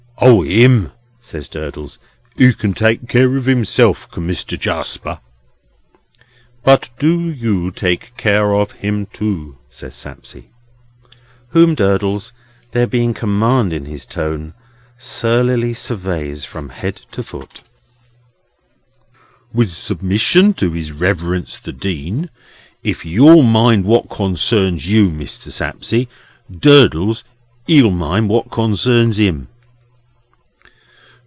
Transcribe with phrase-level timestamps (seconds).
[0.23, 0.43] "O!
[0.43, 1.97] him?" says Durdles.
[2.37, 5.19] "He can take care of himself, can Mister Jarsper."
[6.63, 10.43] "But do you take care of him too," says Sapsea.
[11.49, 12.33] Whom Durdles
[12.71, 14.53] (there being command in his tone)
[14.95, 17.63] surlily surveys from head to foot.
[19.51, 22.29] "With submission to his Reverence the Dean,
[22.83, 25.51] if you'll mind what concerns you, Mr.
[25.51, 26.05] Sapsea,
[26.51, 27.23] Durdles
[27.65, 29.47] he'll mind what concerns him."